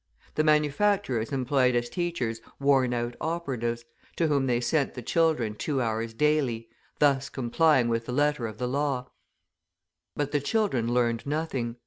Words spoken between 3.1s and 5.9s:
operatives, to whom they sent the children two